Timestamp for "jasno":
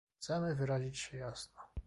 1.17-1.61